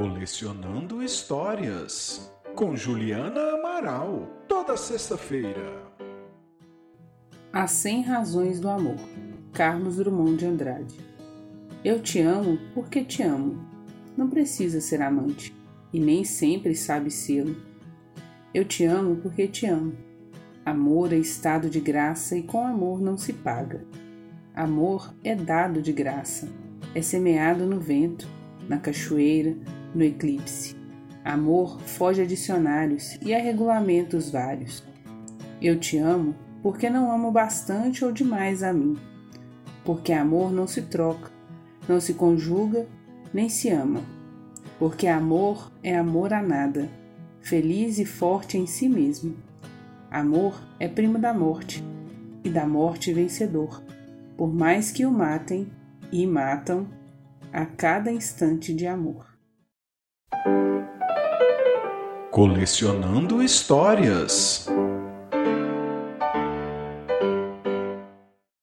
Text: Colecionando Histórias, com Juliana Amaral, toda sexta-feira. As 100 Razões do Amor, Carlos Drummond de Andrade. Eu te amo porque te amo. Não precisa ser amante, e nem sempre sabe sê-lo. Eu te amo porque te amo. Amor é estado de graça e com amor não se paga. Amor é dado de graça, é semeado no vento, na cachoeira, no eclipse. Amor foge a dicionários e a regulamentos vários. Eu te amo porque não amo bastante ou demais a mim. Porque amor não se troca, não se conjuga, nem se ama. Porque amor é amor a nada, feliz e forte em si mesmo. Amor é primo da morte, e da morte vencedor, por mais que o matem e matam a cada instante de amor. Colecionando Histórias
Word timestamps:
Colecionando 0.00 1.02
Histórias, 1.02 2.32
com 2.54 2.74
Juliana 2.74 3.38
Amaral, 3.52 4.30
toda 4.48 4.74
sexta-feira. 4.74 5.92
As 7.52 7.72
100 7.72 8.02
Razões 8.04 8.60
do 8.60 8.70
Amor, 8.70 8.96
Carlos 9.52 9.96
Drummond 9.96 10.38
de 10.38 10.46
Andrade. 10.46 10.94
Eu 11.84 12.00
te 12.00 12.18
amo 12.18 12.58
porque 12.72 13.04
te 13.04 13.22
amo. 13.22 13.62
Não 14.16 14.30
precisa 14.30 14.80
ser 14.80 15.02
amante, 15.02 15.54
e 15.92 16.00
nem 16.00 16.24
sempre 16.24 16.74
sabe 16.74 17.10
sê-lo. 17.10 17.54
Eu 18.54 18.64
te 18.64 18.86
amo 18.86 19.16
porque 19.16 19.46
te 19.46 19.66
amo. 19.66 19.92
Amor 20.64 21.12
é 21.12 21.18
estado 21.18 21.68
de 21.68 21.78
graça 21.78 22.38
e 22.38 22.42
com 22.42 22.66
amor 22.66 23.02
não 23.02 23.18
se 23.18 23.34
paga. 23.34 23.84
Amor 24.54 25.12
é 25.22 25.34
dado 25.34 25.82
de 25.82 25.92
graça, 25.92 26.48
é 26.94 27.02
semeado 27.02 27.66
no 27.66 27.78
vento, 27.78 28.26
na 28.66 28.78
cachoeira, 28.78 29.58
no 29.94 30.02
eclipse. 30.02 30.76
Amor 31.24 31.80
foge 31.80 32.22
a 32.22 32.26
dicionários 32.26 33.18
e 33.22 33.34
a 33.34 33.38
regulamentos 33.38 34.30
vários. 34.30 34.82
Eu 35.60 35.78
te 35.78 35.98
amo 35.98 36.34
porque 36.62 36.88
não 36.88 37.12
amo 37.12 37.30
bastante 37.30 38.04
ou 38.04 38.12
demais 38.12 38.62
a 38.62 38.72
mim. 38.72 38.96
Porque 39.84 40.12
amor 40.12 40.52
não 40.52 40.66
se 40.66 40.82
troca, 40.82 41.30
não 41.88 42.00
se 42.00 42.14
conjuga, 42.14 42.86
nem 43.32 43.48
se 43.48 43.68
ama. 43.68 44.02
Porque 44.78 45.06
amor 45.06 45.70
é 45.82 45.96
amor 45.96 46.32
a 46.32 46.42
nada, 46.42 46.88
feliz 47.40 47.98
e 47.98 48.04
forte 48.04 48.56
em 48.56 48.66
si 48.66 48.88
mesmo. 48.88 49.36
Amor 50.10 50.60
é 50.78 50.88
primo 50.88 51.18
da 51.18 51.32
morte, 51.32 51.84
e 52.42 52.50
da 52.50 52.66
morte 52.66 53.12
vencedor, 53.12 53.82
por 54.36 54.52
mais 54.52 54.90
que 54.90 55.04
o 55.04 55.10
matem 55.10 55.70
e 56.10 56.26
matam 56.26 56.88
a 57.52 57.66
cada 57.66 58.10
instante 58.10 58.72
de 58.72 58.86
amor. 58.86 59.26
Colecionando 62.30 63.42
Histórias 63.42 64.68